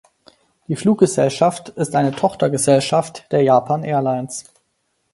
[0.67, 4.45] Die Fluggesellschaft ist eine Tochtergesellschaft der Japan Airlines.